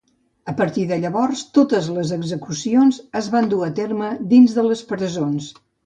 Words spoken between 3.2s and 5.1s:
es van dur a terme dins de les